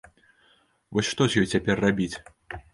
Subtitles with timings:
[0.97, 2.13] Вось што з ёй цяпер рабіць?